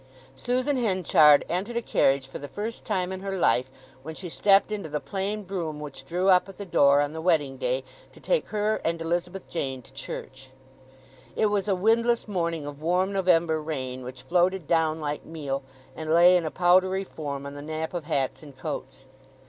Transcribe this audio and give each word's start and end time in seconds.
Susan 0.35 0.77
Henchard 0.77 1.45
entered 1.47 1.77
a 1.77 1.81
carriage 1.83 2.25
for 2.25 2.39
the 2.39 2.47
first 2.47 2.85
time 2.85 3.11
in 3.11 3.19
her 3.19 3.37
life 3.37 3.69
when 4.01 4.15
she 4.15 4.29
stepped 4.29 4.71
into 4.71 4.89
the 4.89 4.99
plain 4.99 5.43
brougham 5.43 5.79
which 5.79 6.05
drew 6.05 6.27
up 6.27 6.49
at 6.49 6.57
the 6.57 6.65
door 6.65 7.01
on 7.01 7.13
the 7.13 7.21
wedding 7.21 7.55
day 7.55 7.83
to 8.11 8.19
take 8.19 8.47
her 8.47 8.77
and 8.77 8.99
Elizabeth 8.99 9.47
Jane 9.47 9.83
to 9.83 9.93
church. 9.93 10.49
It 11.35 11.45
was 11.51 11.67
a 11.67 11.75
windless 11.75 12.27
morning 12.27 12.65
of 12.65 12.81
warm 12.81 13.13
November 13.13 13.61
rain, 13.61 14.01
which 14.03 14.23
floated 14.23 14.67
down 14.67 14.99
like 14.99 15.23
meal, 15.23 15.61
and 15.95 16.09
lay 16.11 16.35
in 16.35 16.47
a 16.47 16.49
powdery 16.49 17.03
form 17.03 17.45
on 17.45 17.53
the 17.53 17.61
nap 17.61 17.93
of 17.93 18.05
hats 18.05 18.41
and 18.41 18.57
coats. 18.57 19.05